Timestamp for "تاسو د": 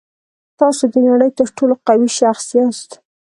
0.59-0.95